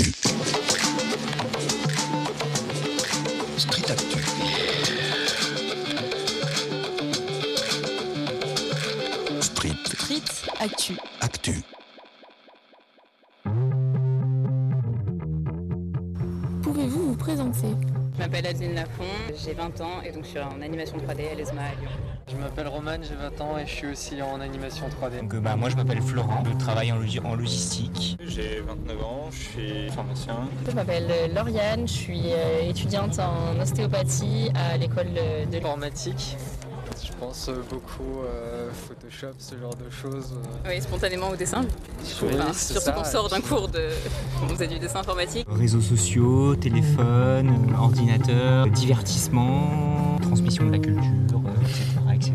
Actu. 0.00 0.12
Street 3.58 3.90
Actu. 3.90 4.18
Street 9.42 9.76
Street 9.84 10.28
Actu. 10.58 10.96
Actu. 11.20 11.62
Pouvez-vous 16.62 17.08
vous 17.08 17.16
présenter? 17.16 17.89
Je 18.20 18.26
m'appelle 18.26 18.46
Adeline 18.48 18.74
Lafont, 18.74 19.04
j'ai 19.34 19.54
20 19.54 19.80
ans 19.80 20.02
et 20.04 20.12
donc 20.12 20.24
je 20.24 20.28
suis 20.28 20.38
en 20.38 20.60
animation 20.60 20.98
3D 20.98 21.32
à 21.32 21.34
l'ESMA 21.34 21.62
à 21.62 21.70
Lyon. 21.80 21.90
Je 22.30 22.36
m'appelle 22.36 22.68
Roman, 22.68 22.98
j'ai 23.00 23.14
20 23.14 23.40
ans 23.40 23.56
et 23.56 23.66
je 23.66 23.72
suis 23.72 23.86
aussi 23.86 24.20
en 24.20 24.42
animation 24.42 24.84
3D. 24.88 25.22
Donc, 25.22 25.32
euh, 25.32 25.40
bah, 25.40 25.56
moi 25.56 25.70
je 25.70 25.76
m'appelle 25.76 26.02
Florent, 26.02 26.42
je 26.44 26.54
travaille 26.62 26.92
en, 26.92 26.98
en 27.24 27.34
logistique. 27.34 28.18
J'ai 28.26 28.60
29 28.60 29.02
ans, 29.02 29.30
je 29.30 29.38
suis 29.38 29.90
pharmacien. 29.92 30.36
Je 30.68 30.72
m'appelle 30.72 31.32
Lauriane, 31.34 31.88
je 31.88 31.92
suis 31.94 32.22
euh, 32.34 32.68
étudiante 32.68 33.18
en 33.20 33.58
ostéopathie 33.58 34.50
à 34.54 34.76
l'école 34.76 35.14
de 35.14 35.56
Lyon. 35.56 35.78
Je 37.10 37.26
pense 37.26 37.48
euh, 37.48 37.54
beaucoup 37.70 38.20
euh, 38.24 38.70
Photoshop, 38.72 39.34
ce 39.38 39.56
genre 39.58 39.74
de 39.74 39.90
choses. 39.90 40.32
euh. 40.66 40.68
Oui, 40.70 40.80
spontanément 40.80 41.28
au 41.30 41.36
dessin. 41.36 41.62
Oui, 42.22 42.28
Enfin, 42.34 42.52
c'est 42.52 42.72
surtout 42.78 42.92
qu'on 42.98 43.04
sort 43.04 43.28
d'un 43.28 43.40
cours 43.40 43.68
de. 43.68 43.88
On 44.42 44.48
faisait 44.48 44.66
du 44.66 44.78
dessin 44.78 45.00
informatique. 45.00 45.46
Réseaux 45.50 45.80
sociaux, 45.82 46.56
téléphone, 46.56 47.74
ordinateur, 47.78 48.66
divertissement, 48.68 50.16
transmission 50.22 50.64
de 50.66 50.72
la 50.72 50.78
culture, 50.78 51.02
euh, 51.44 51.60
etc. 51.62 51.84
etc. 52.14 52.32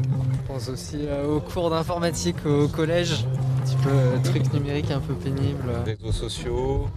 Je 0.47 0.53
pense 0.53 0.69
aussi 0.69 0.97
euh, 1.07 1.27
aux 1.35 1.39
cours 1.41 1.69
d'informatique 1.71 2.45
au 2.45 2.67
collège, 2.67 3.25
un 3.25 3.65
petit 3.65 3.75
peu 3.77 3.89
euh, 3.89 4.17
truc 4.23 4.53
numérique 4.53 4.91
un 4.91 4.99
peu 4.99 5.13
pénible. 5.15 5.63
Réseaux 5.85 6.11
sociaux, 6.11 6.87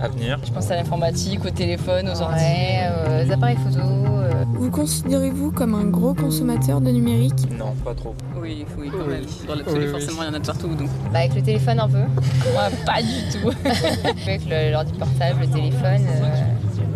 Je 0.00 0.52
pense 0.52 0.70
à 0.70 0.76
l'informatique, 0.76 1.44
au 1.44 1.50
téléphone, 1.50 2.08
aux 2.08 2.20
ordi. 2.22 2.34
Ouais, 2.36 2.80
euh, 2.84 3.24
les 3.24 3.32
appareils 3.32 3.56
photo. 3.56 3.80
euh, 3.80 4.30
Vous 4.54 4.70
considérez-vous 4.70 5.50
comme 5.50 5.74
un 5.74 5.84
gros 5.84 6.14
consommateur 6.14 6.80
de 6.80 6.90
numérique? 6.90 7.50
Non, 7.58 7.72
pas 7.84 7.94
trop. 7.94 8.14
Oui, 8.40 8.64
oui, 8.78 8.88
quand 8.92 8.98
Oui. 9.06 9.14
même. 9.14 9.24
Dans 9.48 9.54
l'absolu, 9.56 9.80
Oui, 9.80 9.84
oui. 9.86 9.90
forcément, 9.90 10.22
il 10.22 10.26
y 10.26 10.30
en 10.30 10.34
a 10.34 10.38
de 10.38 10.46
partout. 10.46 10.68
Donc. 10.68 10.88
bah, 11.12 11.18
avec 11.20 11.34
le 11.34 11.42
téléphone 11.42 11.80
un 11.80 11.88
peu. 11.88 11.98
Moi, 11.98 12.68
pas 12.86 13.02
du 13.02 13.38
tout. 13.40 13.50
avec 14.22 14.42
l'ordi 14.72 14.92
portable, 14.92 15.40
le 15.40 15.46
téléphone, 15.48 16.06
euh, 16.06 16.24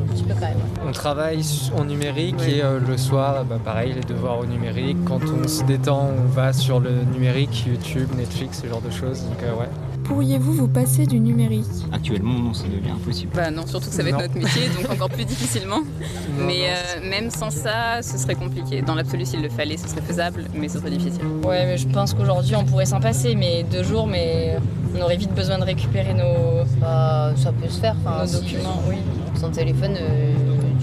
un 0.09 0.15
petit 0.15 0.23
peu 0.23 0.35
quand 0.35 0.41
même. 0.41 0.57
On 0.87 0.93
travaille 0.93 1.43
en 1.77 1.85
numérique 1.85 2.41
et 2.47 2.63
euh, 2.63 2.79
le 2.79 2.97
soir, 2.97 3.45
bah, 3.45 3.59
pareil, 3.65 3.95
les 3.95 4.01
devoirs 4.15 4.39
au 4.39 4.47
numérique. 4.47 4.99
Quand 5.07 5.21
on 5.25 5.49
se 5.49 5.65
détend, 5.65 6.09
on 6.25 6.29
va 6.29 6.53
sur 6.53 6.79
le 6.79 6.91
numérique, 7.13 7.65
YouTube, 7.67 8.09
Netflix, 8.17 8.61
ce 8.63 8.69
genre 8.69 8.81
de 8.81 8.91
choses. 8.91 9.23
Donc 9.25 9.43
euh, 9.43 9.55
ouais. 9.59 9.69
Pourriez-vous 10.05 10.53
vous 10.53 10.69
passer 10.69 11.07
du 11.07 11.21
numérique 11.21 11.65
Actuellement, 11.93 12.35
non, 12.39 12.55
ça 12.55 12.65
devient 12.65 12.91
impossible. 12.91 13.31
Bah 13.35 13.51
non, 13.51 13.67
surtout 13.67 13.89
que 13.89 13.95
ça 13.95 14.03
va 14.03 14.09
être 14.11 14.17
Non. 14.17 14.23
notre 14.23 14.35
métier, 14.37 14.63
donc 14.69 14.91
encore 14.93 15.09
plus 15.09 15.25
difficilement. 15.35 15.79
Non, 15.81 16.45
Mais 16.47 16.55
non, 16.99 17.05
euh, 17.05 17.11
même 17.11 17.31
sans 17.31 17.51
ça, 17.51 18.03
ce 18.03 18.19
serait 18.19 18.35
compliqué. 18.35 18.83
Dans 18.83 18.95
l'absolu, 18.95 19.25
s'il 19.25 19.43
le 19.43 19.49
fallait, 19.49 19.77
ce 19.77 19.89
serait 19.89 20.01
faisable, 20.03 20.45
mais 20.55 20.69
ce 20.69 20.79
serait 20.79 20.91
difficile. 20.91 21.23
Ouais, 21.45 21.65
mais 21.67 21.79
je 21.79 21.89
pense 21.89 22.15
qu'aujourd'hui 22.15 22.57
on 22.57 22.65
pourrait 22.65 22.87
s'en 22.87 23.01
passer, 23.01 23.35
mais 23.35 23.65
deux 23.71 23.83
jours, 23.85 24.07
mais 24.07 24.57
on 24.99 25.03
aurait 25.03 25.17
vite 25.17 25.33
besoin 25.35 25.59
de 25.59 25.65
récupérer 25.65 26.15
nos, 26.15 26.65
Bah, 26.81 27.33
ça 27.37 27.53
peut 27.53 27.69
se 27.69 27.81
faire. 27.81 27.95
Enfin, 28.05 28.23
nos 28.23 28.27
si- 28.27 28.35
documents. 28.41 28.83
Oui. 28.89 28.97
Sans 29.41 29.51
téléphone, 29.51 29.97
euh, 29.99 30.35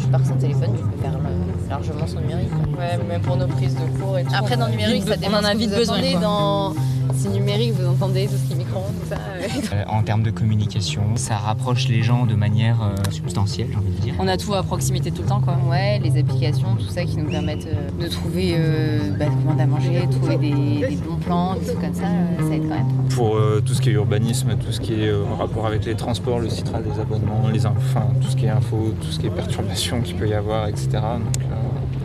tu 0.01 0.07
pars 0.07 0.25
sans 0.25 0.35
téléphone, 0.35 0.71
tu 0.75 0.83
peux 0.83 1.01
faire 1.01 1.13
euh, 1.15 1.69
largement 1.69 2.07
sans 2.07 2.19
numérique. 2.21 2.49
Ouais, 2.77 2.97
même 3.07 3.21
pour 3.21 3.35
nos 3.37 3.47
prises 3.47 3.75
de 3.75 3.99
cours 4.01 4.17
et 4.17 4.23
tout. 4.23 4.31
Après, 4.35 4.57
dans 4.57 4.65
le 4.65 4.71
numérique, 4.71 5.03
ça 5.07 5.15
be- 5.15 5.19
dépend 5.19 5.33
on 5.33 5.39
en 5.39 5.43
a 5.43 5.53
vite 5.53 5.69
besoin. 5.75 5.97
Dans... 6.21 6.73
Si 7.15 7.27
numérique, 7.29 7.73
vous 7.73 7.87
entendez 7.87 8.27
tout 8.27 8.35
ce 8.37 8.49
qui 8.49 8.55
est 8.69 8.75
micro 8.75 8.91
tout 8.99 9.09
ça. 9.09 9.15
euh, 9.15 9.38
Euh, 9.38 9.38
en 9.87 10.03
termes 10.03 10.23
de 10.23 10.31
communication, 10.31 11.01
ça 11.15 11.37
rapproche 11.37 11.87
les 11.87 12.03
gens 12.03 12.25
de 12.25 12.35
manière 12.35 12.81
euh, 12.81 13.11
substantielle, 13.11 13.67
j'ai 13.71 13.77
envie 13.77 13.91
de 13.91 14.01
dire. 14.01 14.13
On 14.19 14.27
a 14.27 14.37
tout 14.37 14.53
à 14.53 14.63
proximité 14.63 15.11
tout 15.11 15.21
le 15.21 15.27
temps, 15.27 15.41
quoi. 15.41 15.57
Ouais, 15.69 15.99
les 15.99 16.19
applications, 16.19 16.75
tout 16.75 16.87
ça 16.89 17.03
qui 17.03 17.17
nous 17.17 17.29
permettent 17.29 17.67
euh, 17.67 17.89
de 18.03 18.07
trouver 18.07 18.53
euh, 18.57 19.11
bah, 19.17 19.25
de 19.25 19.31
commander 19.31 19.63
à 19.63 19.67
manger, 19.67 20.07
trouver 20.11 20.37
des, 20.37 20.87
des 20.89 20.95
bons 20.97 21.17
plans, 21.17 21.55
des 21.55 21.65
trucs 21.65 21.81
comme 21.81 21.93
ça, 21.93 22.05
euh, 22.07 22.47
ça 22.49 22.55
aide 22.55 22.63
quand 22.63 22.75
même. 22.75 22.87
Pour 23.15 23.35
euh, 23.35 23.61
tout 23.65 23.73
ce 23.73 23.81
qui 23.81 23.89
est 23.89 23.93
urbanisme, 23.93 24.55
tout 24.63 24.71
ce 24.71 24.79
qui 24.79 24.93
est 24.93 25.07
euh, 25.07 25.23
en 25.31 25.35
rapport 25.35 25.65
avec 25.67 25.85
les 25.85 25.95
transports, 25.95 26.39
le 26.39 26.49
site 26.49 26.65
des 26.71 26.99
abonnements, 26.99 27.47
les 27.51 27.65
enfin, 27.65 28.07
tout 28.21 28.29
ce 28.29 28.35
qui 28.35 28.45
est 28.45 28.49
info, 28.49 28.93
tout 29.01 29.07
ce 29.11 29.19
qui 29.19 29.27
est 29.27 29.31
perturbation 29.31 30.01
qu'il 30.01 30.15
peut 30.15 30.27
y 30.27 30.33
avoir, 30.33 30.67
etc. 30.67 30.87
Donc, 30.93 31.43
euh, 31.43 31.55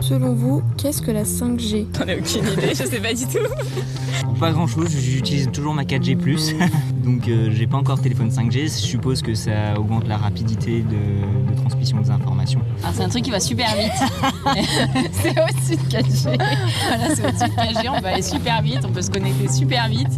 Selon 0.01 0.33
vous, 0.33 0.61
qu'est-ce 0.77 1.01
que 1.01 1.09
la 1.11 1.23
5G 1.23 1.87
J'en 1.97 2.05
ai 2.05 2.19
aucune 2.19 2.45
idée, 2.53 2.69
je 2.69 2.83
sais 2.83 2.99
pas 2.99 3.13
du 3.13 3.25
tout. 3.25 4.35
Pas 4.39 4.51
grand 4.51 4.67
chose, 4.67 4.89
j'utilise 4.89 5.49
toujours 5.51 5.73
ma 5.73 5.83
4G, 5.83 6.15
donc 7.05 7.27
euh, 7.27 7.49
j'ai 7.51 7.67
pas 7.67 7.77
encore 7.77 8.01
téléphone 8.01 8.29
5G. 8.29 8.63
Je 8.63 8.69
suppose 8.69 9.21
que 9.21 9.35
ça 9.35 9.77
augmente 9.77 10.07
la 10.07 10.17
rapidité 10.17 10.81
de, 10.81 11.51
de 11.51 11.55
transmission 11.55 11.99
des 12.01 12.09
informations. 12.09 12.61
Ah, 12.83 12.89
c'est 12.93 13.03
un 13.03 13.09
truc 13.09 13.23
qui 13.23 13.31
va 13.31 13.39
super 13.39 13.67
vite. 13.75 13.91
c'est 15.11 15.29
au-dessus 15.29 15.75
de 15.75 15.89
4G. 15.89 16.37
Voilà, 16.87 17.15
c'est 17.15 17.27
au-dessus 17.27 17.49
de 17.49 17.55
4G, 17.55 17.89
on 17.95 18.01
va 18.01 18.09
aller 18.09 18.21
super 18.21 18.61
vite, 18.61 18.79
on 18.83 18.91
peut 18.91 19.01
se 19.01 19.11
connecter 19.11 19.47
super 19.47 19.87
vite. 19.87 20.09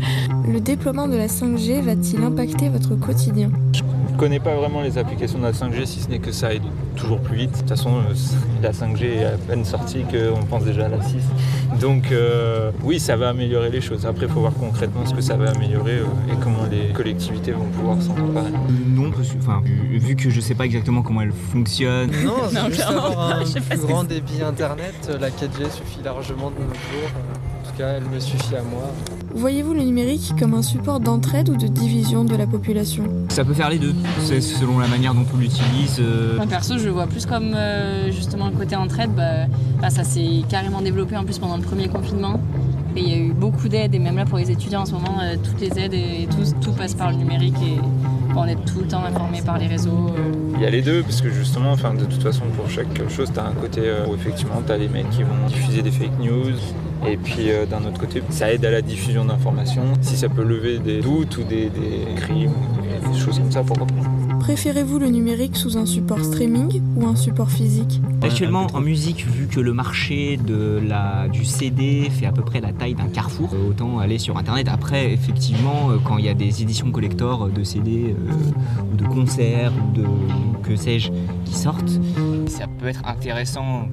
Le 0.48 0.60
déploiement 0.62 1.08
de 1.08 1.18
la 1.18 1.28
5G 1.28 1.82
va-t-il 1.82 2.24
impacter 2.24 2.70
votre 2.70 2.96
quotidien? 2.96 3.52
Je 3.74 3.82
connais 4.18 4.40
pas 4.40 4.56
vraiment 4.56 4.82
les 4.82 4.98
applications 4.98 5.38
de 5.38 5.44
la 5.44 5.52
5G, 5.52 5.86
si 5.86 6.00
ce 6.00 6.10
n'est 6.10 6.20
que 6.20 6.32
ça 6.32 6.54
aide 6.54 6.64
toujours 6.96 7.20
plus 7.20 7.38
vite. 7.38 7.52
De 7.52 7.58
toute 7.58 7.70
façon, 7.70 7.98
euh, 7.98 8.14
la 8.64 8.72
5G 8.72 9.04
est 9.04 9.26
à 9.26 9.38
peine 9.38 9.64
sortie 9.64 10.04
qu'on 10.04 10.44
pense 10.46 10.64
déjà 10.64 10.86
à 10.86 10.90
la 10.90 11.02
6. 11.02 11.16
Donc 11.80 12.12
euh, 12.12 12.72
oui, 12.84 13.00
ça 13.00 13.16
va 13.16 13.30
améliorer 13.30 13.70
les 13.70 13.82
choses. 13.82 14.06
Après, 14.06 14.26
il 14.26 14.32
faut 14.32 14.40
voir 14.40 14.54
concrètement 14.54 15.06
ce 15.06 15.14
que 15.14 15.22
ça 15.22 15.36
va 15.36 15.52
améliorer 15.52 15.98
et 15.98 16.36
comment 16.42 16.66
les 16.70 16.77
collectivités 16.94 17.52
vont 17.52 17.66
pouvoir 17.66 18.02
s'en 18.02 18.12
emparer. 18.14 18.48
Euh, 18.48 18.72
non, 18.88 19.12
parce 19.12 19.30
que- 19.30 19.38
enfin, 19.40 19.62
vu, 19.92 20.16
que 20.16 20.30
je 20.30 20.40
sais 20.42 20.56
pas 20.56 20.66
exactement 20.66 21.02
comment 21.02 21.22
elle 21.22 21.32
fonctionne, 21.52 22.10
Non, 22.26 22.34
c'est 22.50 22.56
Non, 22.62 22.66
juste 22.68 22.76
clairement 22.86 23.06
avoir 23.08 23.30
un 23.32 23.44
pas 23.70 23.76
plus 23.76 23.86
grand 23.88 24.04
débit 24.04 24.42
internet. 24.42 25.18
La 25.20 25.30
4G 25.30 25.70
suffit 25.72 26.04
largement 26.04 26.50
de 26.52 26.56
nos 26.56 26.74
jours. 26.74 27.10
En 27.64 27.70
tout 27.70 27.78
cas, 27.78 27.90
elle 27.98 28.06
me 28.06 28.20
suffit 28.20 28.56
à 28.56 28.62
moi. 28.64 28.90
Voyez-vous 29.36 29.74
le 29.74 29.82
numérique 29.82 30.34
comme 30.40 30.54
un 30.54 30.62
support 30.64 31.00
d'entraide 31.00 31.50
ou 31.50 31.58
de 31.58 31.68
division 31.68 32.24
de 32.24 32.36
la 32.36 32.48
population? 32.48 33.04
Ça 33.30 33.44
peut 33.46 33.54
faire 33.54 33.70
les 33.70 33.78
deux. 33.78 33.94
C'est 34.24 34.42
selon 34.42 34.80
la 34.80 34.88
manière 34.88 35.14
dont 35.14 35.26
on 35.34 35.38
l'utilise. 35.38 35.98
euh, 36.00 36.38
Moi 36.38 36.48
perso, 36.48 36.78
je 36.78 36.86
le 36.86 36.92
vois 36.92 37.06
plus 37.08 37.26
comme 37.26 37.54
euh, 37.54 38.10
justement 38.12 38.48
le 38.48 38.54
côté 38.56 38.76
entraide. 38.76 39.12
Bah, 39.16 39.46
bah, 39.82 39.90
ça 39.90 40.04
s'est 40.04 40.42
carrément 40.50 40.82
développé 40.82 41.16
en 41.18 41.24
plus 41.24 41.38
pendant 41.38 41.58
le 41.58 41.62
premier 41.64 41.88
confinement. 41.88 42.40
Il 43.00 43.10
y 43.10 43.14
a 43.14 43.18
eu 43.18 43.32
beaucoup 43.32 43.70
d'aides, 43.70 43.94
et 43.94 44.00
même 44.00 44.16
là 44.18 44.26
pour 44.26 44.40
les 44.40 44.50
étudiants 44.50 44.82
en 44.82 44.86
ce 44.86 44.94
moment, 44.94 45.20
euh, 45.22 45.36
toutes 45.42 45.62
les 45.62 45.80
aides 45.80 45.94
et 45.94 46.28
tout, 46.62 46.72
passe 46.72 46.96
par 46.96 47.12
le 47.12 47.18
numérique. 47.18 47.56
Et 47.62 47.80
on 48.36 48.46
est 48.46 48.56
tout 48.66 48.80
le 48.80 48.88
temps 48.88 49.04
informé 49.04 49.42
par 49.42 49.60
les 49.60 49.68
réseaux. 49.68 50.10
euh. 50.10 50.32
Il 50.56 50.62
y 50.62 50.66
a 50.66 50.70
les 50.72 50.82
deux, 50.82 51.04
parce 51.04 51.22
que 51.22 51.30
justement, 51.30 51.72
enfin, 51.72 51.94
de 51.94 52.06
toute 52.06 52.24
façon, 52.24 52.46
pour 52.56 52.70
chaque 52.70 52.88
chose, 53.10 53.32
tu 53.32 53.40
as 53.40 53.46
un 53.46 53.54
côté 53.54 53.82
euh, 53.84 54.08
où 54.08 54.16
effectivement, 54.16 54.62
tu 54.66 54.72
as 54.72 54.78
les 54.78 54.88
mecs 54.88 55.10
qui 55.12 55.22
vont 55.22 55.48
diffuser 55.48 55.84
des 55.84 55.92
fake 55.92 56.20
news. 56.20 56.56
Et 57.08 57.16
puis 57.16 57.50
d'un 57.70 57.88
autre 57.88 58.00
côté, 58.00 58.24
ça 58.32 58.52
aide 58.52 58.66
à 58.66 58.72
la 58.72 58.82
diffusion 58.82 59.24
d'informations. 59.24 59.84
Si 60.02 60.18
ça 60.18 60.30
peut 60.30 60.44
lever 60.44 60.80
des 60.80 61.00
doutes 61.00 61.38
ou 61.38 61.44
des, 61.44 61.70
crimes 62.16 62.52
ou 62.52 63.14
des 63.14 63.20
choses 63.20 63.38
comme 63.38 63.52
ça, 63.52 63.62
pourquoi 63.62 63.86
pas 63.86 63.94
Préférez-vous 64.48 64.98
le 64.98 65.10
numérique 65.10 65.58
sous 65.58 65.78
un 65.78 65.86
support 65.86 66.24
streaming 66.24 66.82
ou 66.96 67.06
un 67.06 67.18
support 67.18 67.52
physique 67.52 68.00
Actuellement, 68.22 68.68
en 68.74 68.80
musique, 68.80 69.28
vu 69.28 69.46
que 69.46 69.60
le 69.60 69.74
marché 69.74 70.38
de 70.38 70.82
la, 70.88 71.28
du 71.28 71.44
CD 71.44 72.10
fait 72.10 72.28
à 72.28 72.32
peu 72.32 72.44
près 72.44 72.62
la 72.62 72.72
taille 72.72 72.94
d'un 72.94 73.10
carrefour, 73.10 73.50
euh, 73.54 73.72
autant 73.72 74.00
aller 74.00 74.18
sur 74.18 74.38
Internet. 74.38 74.70
Après, 74.70 75.12
effectivement, 75.12 75.90
euh, 75.90 75.98
quand 76.02 76.18
il 76.18 76.24
y 76.24 76.30
a 76.30 76.34
des 76.34 76.62
éditions 76.62 76.94
collector 76.94 77.50
de 77.50 77.62
CD 77.66 78.16
euh, 78.18 78.94
ou 78.94 78.96
de 78.96 79.04
concerts 79.04 79.74
ou 79.76 79.98
de 79.98 80.06
que 80.64 80.78
sais-je 80.78 81.12
qui 81.44 81.54
sortent, 81.54 82.00
ça 82.48 82.68
peut 82.80 82.88
être 82.88 83.06
intéressant 83.06 83.90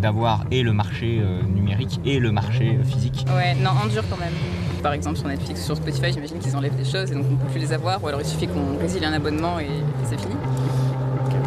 d'avoir 0.00 0.44
et 0.50 0.62
le 0.62 0.72
marché 0.72 1.18
euh, 1.20 1.42
numérique 1.42 2.00
et 2.04 2.18
le 2.18 2.32
marché 2.32 2.78
euh, 2.80 2.84
physique. 2.84 3.24
Ouais, 3.34 3.54
non, 3.54 3.70
en 3.70 3.86
dur 3.86 4.02
quand 4.10 4.18
même. 4.18 4.32
Par 4.82 4.92
exemple, 4.92 5.16
sur 5.18 5.28
Netflix, 5.28 5.64
sur 5.64 5.76
Spotify, 5.76 6.12
j'imagine 6.12 6.38
qu'ils 6.38 6.54
enlèvent 6.56 6.76
des 6.76 6.84
choses 6.84 7.10
et 7.10 7.14
donc 7.14 7.24
on 7.30 7.36
peut 7.36 7.50
plus 7.50 7.60
les 7.60 7.72
avoir, 7.72 8.02
ou 8.02 8.08
alors 8.08 8.20
il 8.20 8.26
suffit 8.26 8.46
qu'on 8.46 8.78
résilie 8.80 9.04
un 9.04 9.12
abonnement 9.12 9.58
et, 9.58 9.64
et 9.64 9.68
c'est 10.04 10.18
fini. 10.20 10.34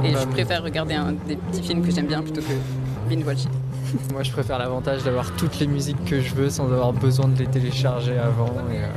Et 0.03 0.11
Bah, 0.13 0.19
je 0.21 0.27
préfère 0.27 0.63
regarder 0.63 0.95
un, 0.95 1.13
des 1.27 1.35
petits 1.35 1.61
films 1.61 1.85
que 1.85 1.91
j'aime 1.91 2.07
bien 2.07 2.21
plutôt 2.21 2.41
que 2.41 3.09
binge 3.09 3.25
watching. 3.25 3.49
Moi, 4.13 4.23
je 4.23 4.31
préfère 4.31 4.59
l'avantage 4.59 5.03
d'avoir 5.03 5.31
toutes 5.35 5.59
les 5.59 5.67
musiques 5.67 6.03
que 6.05 6.21
je 6.21 6.35
veux 6.35 6.49
sans 6.49 6.65
avoir 6.65 6.93
besoin 6.93 7.27
de 7.27 7.39
les 7.39 7.47
télécharger 7.47 8.17
avant. 8.17 8.53
Et, 8.71 8.77
euh, 8.77 8.87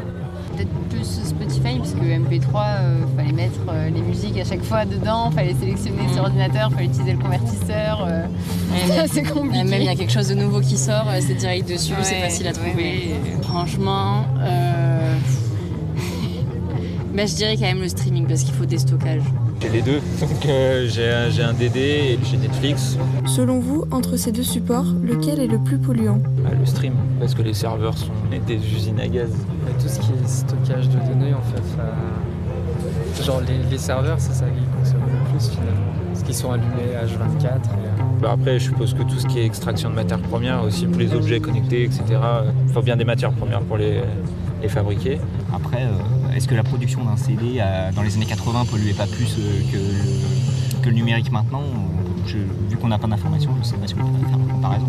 Peut-être 0.57 0.71
plus 0.91 1.05
Spotify, 1.25 1.79
parce 1.79 1.93
que 1.93 2.01
MP3, 2.01 2.45
euh, 2.55 3.05
fallait 3.17 3.33
mettre 3.33 3.61
euh, 3.69 3.89
les 3.91 4.03
musiques 4.03 4.39
à 4.39 4.45
chaque 4.45 4.63
fois 4.63 4.85
dedans, 4.85 5.31
fallait 5.31 5.55
sélectionner 5.55 6.09
sur 6.13 6.23
ordinateur, 6.25 6.71
fallait 6.73 6.87
utiliser 6.87 7.13
le 7.13 7.19
convertisseur. 7.19 8.07
euh, 8.07 8.27
c'est 9.11 9.23
compliqué. 9.23 9.65
Même 9.65 9.81
il 9.81 9.87
y 9.87 9.89
a 9.89 9.95
quelque 9.95 10.13
chose 10.13 10.29
de 10.29 10.35
nouveau 10.35 10.61
qui 10.61 10.77
sort, 10.77 11.07
euh, 11.09 11.21
c'est 11.21 11.35
direct 11.35 11.69
dessus, 11.69 11.95
c'est 12.03 12.21
facile 12.21 12.49
à 12.49 12.53
trouver. 12.53 12.75
ouais. 12.75 13.21
Franchement, 13.43 14.25
euh... 14.41 15.17
bah, 17.15 17.27
je 17.27 17.35
dirais 17.35 17.57
quand 17.57 17.67
même 17.67 17.81
le 17.81 17.89
streaming 17.89 18.27
parce 18.27 18.43
qu'il 18.43 18.55
faut 18.55 18.67
des 18.67 18.79
stockages. 18.79 19.23
J'ai 19.63 19.69
les 19.69 19.83
deux. 19.83 20.01
Donc 20.21 20.47
euh, 20.47 20.87
j'ai 20.89 21.09
un- 21.11 21.31
j'ai 21.31 21.43
un 21.43 21.53
DD 21.53 21.77
et 21.79 22.19
j'ai 22.25 22.37
Netflix. 22.37 22.97
Selon 23.27 23.61
vous, 23.61 23.85
entre 23.93 24.17
ces 24.17 24.33
deux 24.33 24.43
supports, 24.43 24.87
lequel 25.03 25.39
est 25.41 25.47
le 25.47 25.59
plus 25.59 25.79
polluant? 25.79 26.21
Ah, 26.47 26.51
le 26.59 26.67
stream, 26.67 26.95
parce 27.21 27.35
que 27.35 27.43
les 27.43 27.55
serveurs 27.55 27.97
sont 27.97 28.11
des 28.47 28.57
usines 28.57 28.99
à 29.01 29.07
gaz. 29.09 29.31
Et 29.31 29.83
tout 29.83 29.89
ce 29.89 30.01
qui 30.01 30.13
est 30.13 30.29
stockage 30.29 30.89
de 30.89 30.99
données, 30.99 31.33
en 31.35 31.43
fait, 31.43 31.63
ça- 31.77 33.25
genre 33.25 33.41
les, 33.47 33.71
les 33.71 33.79
serveurs, 33.79 34.19
c'est 34.19 34.33
ça 34.33 34.47
qui 34.47 34.65
consomme 34.79 35.01
le 35.07 35.31
plus 35.39 35.49
finalement. 35.51 35.93
Parce 36.13 36.25
qu'ils 36.25 36.35
sont 36.35 36.51
allumés 36.51 36.95
H24. 37.05 37.45
et, 37.45 37.49
euh, 37.49 38.03
Bah, 38.21 38.31
après, 38.33 38.59
je 38.59 38.65
suppose 38.65 38.95
que 38.95 39.03
tout 39.03 39.19
ce 39.19 39.27
qui 39.27 39.39
est 39.39 39.47
extraction 39.47 39.91
de 39.91 39.95
matières 39.95 40.19
premières, 40.21 40.63
aussi 40.65 40.87
pour 40.87 40.99
les 41.01 41.15
objets 41.15 41.39
connectés, 41.41 41.85
etc., 41.85 42.03
il 42.67 42.73
faut 42.73 42.83
bien 42.83 42.97
des 42.97 43.05
matières 43.05 43.33
premières 43.33 43.61
pour 43.61 43.77
les, 43.77 44.01
les 44.61 44.69
fabriquer. 44.69 45.19
Après, 45.55 45.83
euh, 45.83 46.22
est-ce 46.37 46.49
que 46.49 46.55
la 46.55 46.63
production 46.63 47.05
d'un 47.05 47.17
CD 47.17 47.57
euh, 47.61 47.91
dans 47.93 48.03
les 48.03 48.15
années 48.17 48.27
80 48.27 48.65
polluait 48.67 48.93
pas 48.95 49.07
plus 49.07 49.37
euh, 49.39 49.61
que, 49.71 49.77
le, 49.77 50.81
que 50.83 50.89
le 50.89 50.95
numérique 50.95 51.31
maintenant? 51.33 51.63
Je- 52.27 52.39
Vu 52.71 52.77
qu'on 52.79 52.89
n'a 52.89 52.99
pas 52.99 53.07
d'informations, 53.09 53.51
je 53.55 53.59
ne 53.61 53.65
sais 53.65 53.77
pas 53.77 53.87
si 53.87 53.95
on 53.95 53.99
peut 53.99 54.27
faire 54.29 54.39
une 54.39 54.47
comparaison. 54.49 54.87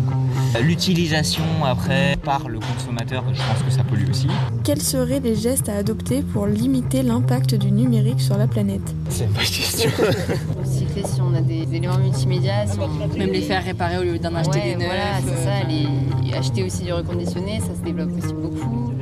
Euh, 0.56 0.60
L'utilisation 0.60 1.42
après 1.66 2.16
par 2.24 2.48
le 2.48 2.58
consommateur, 2.60 3.24
je 3.32 3.40
pense 3.40 3.62
que 3.66 3.70
ça 3.70 3.84
pollue 3.84 4.08
aussi. 4.08 4.28
Quels 4.62 4.80
seraient 4.80 5.20
les 5.20 5.34
gestes 5.34 5.68
à 5.68 5.74
adopter 5.76 6.22
pour 6.22 6.46
limiter 6.46 7.02
l'impact 7.02 7.54
du 7.56 7.70
numérique 7.72 8.20
sur 8.20 8.38
la 8.38 8.46
planète? 8.46 8.94
C'est 9.10 9.24
une 9.24 9.30
bonne 9.32 9.42
question. 9.44 9.90
Recycler 10.58 11.02
si 11.04 11.20
on 11.20 11.34
a 11.34 11.40
des 11.42 11.62
éléments 11.74 11.98
multimédia, 11.98 12.66
si 12.66 12.78
on... 12.78 13.18
Même 13.18 13.30
les 13.32 13.42
faire 13.42 13.62
réparer 13.64 13.98
au 13.98 14.02
lieu 14.02 14.18
d'en 14.18 14.34
acheter 14.34 14.58
Ouais, 14.60 14.64
des 14.70 14.76
neufs. 14.76 14.86
voilà, 14.86 15.20
c'est 15.26 15.48
euh, 15.48 15.60
ça. 15.62 15.68
Les... 15.68 16.34
Acheter 16.34 16.62
aussi 16.64 16.84
du 16.84 16.92
reconditionné, 16.92 17.60
ça 17.60 17.74
se 17.78 17.84
développe 17.84 18.10
aussi 18.16 18.32
beaucoup. 18.32 18.92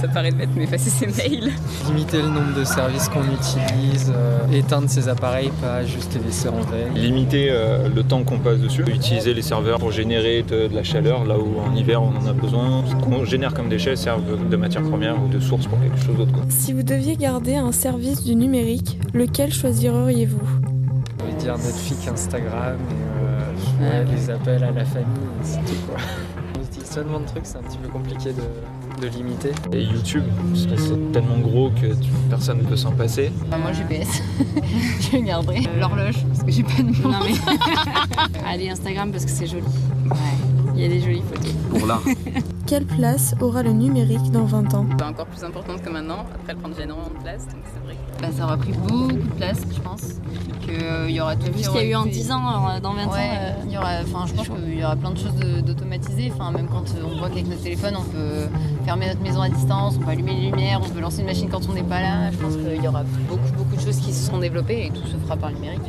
Ça 0.00 0.08
paraît 0.08 0.30
bête, 0.30 0.50
mais 0.56 0.64
effacer 0.64 0.90
ses 0.90 1.06
mails. 1.06 1.50
limiter 1.88 2.22
le 2.22 2.28
nombre 2.28 2.54
de 2.56 2.64
services 2.64 3.08
qu'on 3.08 3.22
utilise, 3.24 4.12
euh, 4.14 4.38
éteindre 4.52 4.88
ses 4.88 5.08
appareils, 5.08 5.50
pas 5.60 5.84
juste 5.84 6.14
les 6.14 6.24
laisser 6.26 6.48
en 6.48 6.60
veille. 6.60 6.90
Limiter 6.94 7.48
euh, 7.50 7.88
le 7.88 8.02
temps 8.02 8.22
qu'on 8.22 8.38
passe 8.38 8.58
dessus, 8.58 8.82
utiliser 8.88 9.34
les 9.34 9.42
serveurs 9.42 9.78
pour 9.78 9.90
générer 9.90 10.42
de, 10.42 10.68
de 10.68 10.74
la 10.74 10.84
chaleur 10.84 11.24
là 11.24 11.36
où 11.38 11.58
en 11.60 11.74
hiver 11.74 12.02
on 12.02 12.16
en 12.16 12.26
a 12.26 12.32
besoin. 12.32 12.84
Ce 12.88 12.94
qu'on 13.04 13.24
génère 13.24 13.54
comme 13.54 13.68
déchets 13.68 13.96
servent 13.96 14.48
de 14.48 14.56
matière 14.56 14.82
première 14.82 15.20
ou 15.22 15.28
de 15.28 15.40
source 15.40 15.66
pour 15.66 15.80
quelque 15.80 15.98
chose 15.98 16.16
d'autre. 16.16 16.32
quoi. 16.32 16.42
Si 16.48 16.72
vous 16.72 16.82
deviez 16.82 17.16
garder 17.16 17.56
un 17.56 17.72
service 17.72 18.22
du 18.24 18.34
numérique, 18.36 18.98
lequel 19.14 19.52
choisiriez-vous? 19.52 20.40
Je 21.20 21.32
veux 21.32 21.38
dire 21.40 21.56
Netflix, 21.58 22.08
Instagram 22.08 22.76
et 22.90 23.84
euh, 23.84 24.04
ouais, 24.04 24.06
les 24.14 24.30
appels 24.30 24.62
à 24.62 24.70
la 24.70 24.84
famille, 24.84 25.06
c'est 25.42 25.58
tout 25.64 25.74
quoi. 25.88 25.96
Utilise 26.88 27.04
tellement 27.04 27.20
de 27.20 27.26
trucs, 27.26 27.44
c'est 27.46 27.58
un 27.58 27.62
petit 27.62 27.76
peu 27.78 27.88
compliqué 27.88 28.30
de, 28.32 29.02
de 29.02 29.08
limiter. 29.08 29.50
Et 29.72 29.82
YouTube, 29.82 30.24
parce 30.50 30.66
que 30.66 30.76
c'est 30.76 31.12
tellement 31.12 31.38
gros 31.38 31.70
que 31.70 31.86
tu- 31.94 32.10
personne 32.30 32.58
ne 32.58 32.62
peut 32.64 32.76
s'en 32.76 32.92
passer. 32.92 33.30
Enfin, 33.46 33.58
moi, 33.58 33.72
GPS, 33.72 34.22
je 35.12 35.18
garderai 35.18 35.62
l'horloge 35.78 36.24
parce 36.28 36.42
que 36.44 36.50
j'ai 36.50 36.62
pas 36.62 36.78
de 36.78 36.84
montre. 36.84 37.02
Non 37.08 37.18
mais. 37.24 37.34
Allez, 38.46 38.70
Instagram 38.70 39.10
parce 39.10 39.24
que 39.26 39.30
c'est 39.30 39.46
joli. 39.46 39.62
Ouais. 39.62 40.16
Il 40.78 40.82
y 40.82 40.86
a 40.86 40.88
des 40.90 41.00
jolies 41.00 41.22
photos. 41.28 41.52
Pour 41.70 41.86
l'art. 41.88 42.02
Quelle 42.68 42.84
place 42.86 43.34
aura 43.40 43.64
le 43.64 43.72
numérique 43.72 44.30
dans 44.30 44.44
20 44.44 44.74
ans? 44.74 44.86
Pas 44.96 45.08
encore 45.08 45.26
plus 45.26 45.42
importante 45.42 45.82
que 45.82 45.90
maintenant. 45.90 46.20
Après, 46.34 46.52
elle 46.52 46.56
prend 46.56 46.70
énormément 46.70 47.08
de 47.18 47.20
place, 47.22 47.46
donc 47.46 47.62
c'est 47.72 47.82
vrai 47.84 47.96
que 47.96 48.22
Bah, 48.22 48.28
ça 48.36 48.44
aura 48.44 48.56
pris 48.58 48.72
beaucoup 48.72 49.10
de 49.12 49.18
place, 49.36 49.58
je 49.74 49.80
pense. 49.80 50.02
Qu'il 50.60 51.10
y 51.16 51.20
aura 51.20 51.34
tout 51.34 51.50
Vu 51.50 51.64
ce 51.64 51.70
qu'il 51.70 51.80
y 51.80 51.84
a 51.84 51.86
eu 51.90 51.94
en 51.96 52.04
été- 52.04 52.10
10 52.18 52.30
ans, 52.30 52.46
alors, 52.46 52.80
dans 52.80 52.92
20 52.94 53.06
ans. 53.06 53.10
Euh, 53.16 53.52
il 53.66 53.72
y 53.72 53.78
aura, 53.78 53.88
enfin, 54.02 54.26
je 54.26 54.34
pense 54.34 54.48
qu'il 54.48 54.78
y 54.78 54.84
aura 54.84 54.94
plein 54.96 55.10
de 55.10 55.18
choses. 55.18 55.32
Enfin, 56.34 56.52
même 56.52 56.68
quand 56.68 56.84
euh, 56.94 57.02
on 57.12 57.18
voit 57.18 57.28
qu'avec 57.28 57.48
notre 57.48 57.62
téléphone, 57.62 57.94
on 57.98 58.04
peut 58.04 58.48
fermer 58.84 59.08
notre 59.08 59.20
maison 59.20 59.40
à 59.40 59.48
distance, 59.48 59.96
on 59.98 60.04
peut 60.04 60.10
allumer 60.10 60.34
les 60.34 60.50
lumières, 60.50 60.80
on 60.84 60.88
peut 60.88 61.00
lancer 61.00 61.20
une 61.20 61.26
machine 61.26 61.48
quand 61.50 61.68
on 61.68 61.72
n'est 61.72 61.82
pas 61.82 62.00
là. 62.00 62.30
Je 62.30 62.36
pense 62.38 62.54
qu'il 62.56 62.82
y 62.82 62.86
aura 62.88 63.02
beaucoup, 63.28 63.52
beaucoup 63.56 63.76
de 63.76 63.80
choses 63.80 63.96
qui 63.98 64.12
se 64.12 64.26
seront 64.26 64.38
développées 64.38 64.86
et 64.86 64.90
tout 64.90 65.04
se 65.06 65.16
fera 65.16 65.36
par 65.36 65.50
le 65.50 65.56
numérique. 65.56 65.82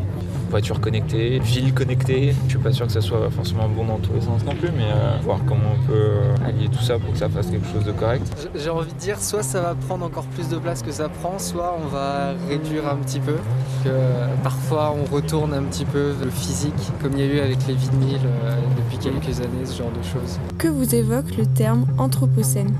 Voiture 0.49 0.81
connectée, 0.81 1.39
ville 1.39 1.73
connectée. 1.73 2.33
Je 2.45 2.49
suis 2.49 2.59
pas 2.59 2.71
sûr 2.71 2.87
que 2.87 2.91
ça 2.91 3.01
soit 3.01 3.29
forcément 3.29 3.69
bon 3.69 3.85
dans 3.85 3.97
tous 3.99 4.13
les 4.13 4.21
sens 4.21 4.43
non 4.43 4.55
plus, 4.55 4.69
mais 4.75 4.85
euh, 4.85 5.17
voir 5.23 5.39
comment 5.45 5.73
on 5.75 5.87
peut 5.87 5.93
euh, 5.93 6.35
allier 6.43 6.67
tout 6.69 6.81
ça 6.81 6.97
pour 6.97 7.11
que 7.11 7.19
ça 7.19 7.29
fasse 7.29 7.51
quelque 7.51 7.67
chose 7.71 7.85
de 7.85 7.91
correct. 7.91 8.49
J'ai 8.55 8.69
envie 8.69 8.91
de 8.91 8.97
dire, 8.97 9.21
soit 9.21 9.43
ça 9.43 9.61
va 9.61 9.75
prendre 9.75 10.05
encore 10.05 10.25
plus 10.25 10.49
de 10.49 10.57
place 10.57 10.81
que 10.81 10.91
ça 10.91 11.07
prend, 11.07 11.37
soit 11.37 11.77
on 11.83 11.87
va 11.87 12.33
réduire 12.49 12.87
un 12.87 12.95
petit 12.95 13.19
peu. 13.19 13.35
Que 13.83 13.89
euh, 13.89 14.27
parfois 14.43 14.95
on 14.99 15.13
retourne 15.13 15.53
un 15.53 15.63
petit 15.63 15.85
peu 15.85 16.13
le 16.21 16.31
physique, 16.31 16.73
comme 17.01 17.13
il 17.13 17.19
y 17.19 17.29
a 17.29 17.33
eu 17.33 17.39
avec 17.39 17.67
les 17.67 17.75
vinyles 17.75 18.19
euh, 18.25 18.55
depuis 18.77 18.97
quelques 18.97 19.39
années, 19.39 19.65
ce 19.65 19.77
genre 19.77 19.91
de 19.91 20.03
choses. 20.03 20.39
Que 20.57 20.67
vous 20.67 20.95
évoque 20.95 21.37
le 21.37 21.45
terme 21.45 21.85
anthropocène? 21.99 22.73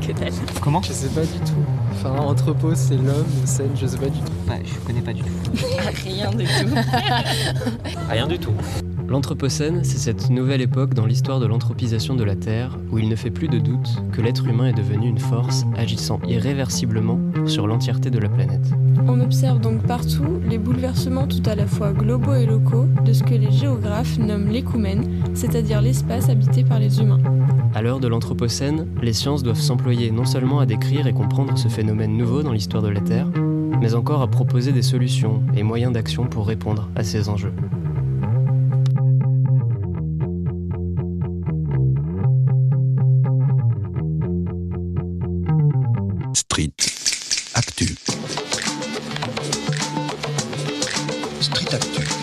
Que 0.00 0.12
dalle. 0.12 0.32
Comment? 0.62 0.80
Je 0.82 0.92
sais 0.92 1.08
pas 1.08 1.22
du 1.22 1.38
tout. 1.40 1.64
Enfin, 1.98 2.10
entrepôt 2.18 2.74
c'est 2.74 2.96
l'homme, 2.96 3.24
scène, 3.46 3.70
je 3.74 3.86
sais 3.86 3.96
pas 3.96 4.08
du 4.08 4.18
tout. 4.20 4.32
Bah, 4.46 4.54
Je 4.62 4.74
connais 4.86 5.00
pas 5.00 5.14
du 5.14 5.22
tout. 5.22 5.30
Rien 6.04 6.30
du 6.30 6.44
tout. 6.44 6.74
Rien 8.10 8.26
du 8.26 8.38
tout. 8.38 8.52
L'Anthropocène, 9.08 9.84
c'est 9.84 9.98
cette 9.98 10.30
nouvelle 10.30 10.60
époque 10.60 10.92
dans 10.92 11.06
l'histoire 11.06 11.38
de 11.38 11.46
l'anthropisation 11.46 12.16
de 12.16 12.24
la 12.24 12.34
Terre 12.34 12.76
où 12.90 12.98
il 12.98 13.08
ne 13.08 13.14
fait 13.14 13.30
plus 13.30 13.46
de 13.46 13.60
doute 13.60 13.88
que 14.12 14.20
l'être 14.20 14.46
humain 14.46 14.66
est 14.66 14.72
devenu 14.72 15.08
une 15.08 15.20
force 15.20 15.64
agissant 15.76 16.18
irréversiblement 16.26 17.20
sur 17.46 17.68
l'entièreté 17.68 18.10
de 18.10 18.18
la 18.18 18.28
planète. 18.28 18.68
On 19.06 19.20
observe 19.20 19.60
donc 19.60 19.82
partout 19.82 20.40
les 20.48 20.58
bouleversements 20.58 21.28
tout 21.28 21.42
à 21.46 21.54
la 21.54 21.66
fois 21.66 21.92
globaux 21.92 22.34
et 22.34 22.46
locaux 22.46 22.86
de 23.04 23.12
ce 23.12 23.22
que 23.22 23.34
les 23.34 23.52
géographes 23.52 24.18
nomment 24.18 24.48
l'écoumène, 24.48 25.22
c'est-à-dire 25.34 25.80
l'espace 25.80 26.28
habité 26.28 26.64
par 26.64 26.80
les 26.80 27.00
humains. 27.00 27.20
À 27.74 27.82
l'heure 27.82 28.00
de 28.00 28.08
l'Anthropocène, 28.08 28.88
les 29.02 29.12
sciences 29.12 29.44
doivent 29.44 29.60
s'employer 29.60 30.10
non 30.10 30.24
seulement 30.24 30.58
à 30.58 30.66
décrire 30.66 31.06
et 31.06 31.12
comprendre 31.12 31.56
ce 31.56 31.68
phénomène 31.68 32.16
nouveau 32.16 32.42
dans 32.42 32.52
l'histoire 32.52 32.82
de 32.82 32.88
la 32.88 33.00
Terre, 33.00 33.28
mais 33.80 33.94
encore 33.94 34.22
à 34.22 34.26
proposer 34.26 34.72
des 34.72 34.82
solutions 34.82 35.42
et 35.56 35.62
moyens 35.62 35.92
d'action 35.92 36.26
pour 36.26 36.48
répondre 36.48 36.88
à 36.96 37.04
ces 37.04 37.28
enjeux. 37.28 37.52
Street. 46.36 46.76
Actu. 47.54 47.86
Street 51.40 51.72
Actu. 51.72 52.15